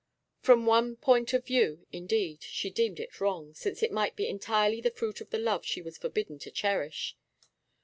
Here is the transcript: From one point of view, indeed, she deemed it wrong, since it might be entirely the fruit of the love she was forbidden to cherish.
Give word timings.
From 0.39 0.65
one 0.65 0.95
point 0.95 1.31
of 1.31 1.45
view, 1.45 1.85
indeed, 1.91 2.41
she 2.41 2.71
deemed 2.71 2.99
it 2.99 3.21
wrong, 3.21 3.53
since 3.53 3.83
it 3.83 3.91
might 3.91 4.15
be 4.15 4.27
entirely 4.27 4.81
the 4.81 4.89
fruit 4.89 5.21
of 5.21 5.29
the 5.29 5.37
love 5.37 5.63
she 5.63 5.79
was 5.83 5.99
forbidden 5.99 6.39
to 6.39 6.49
cherish. 6.49 7.15